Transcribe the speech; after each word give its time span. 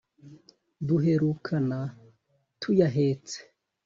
Duherukana 0.87 1.79
tuyahetse 2.61 3.39